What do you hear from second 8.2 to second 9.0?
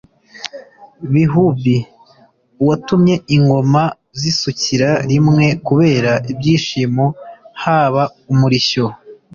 umurishyo